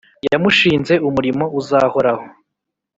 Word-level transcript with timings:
Yamushinze 0.31 0.93
umurimo 1.07 1.45
uzahoraho, 1.59 2.25